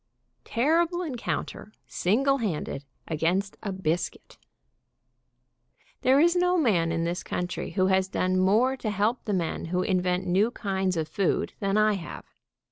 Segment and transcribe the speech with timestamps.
[0.45, 4.39] TERRIBLE ENCOUNTER SINGLE HANDED AGAINST A BISCUIT.
[6.01, 9.65] There is no man in this country who has done more to help the men
[9.65, 12.25] who invent new kinds of food than I have.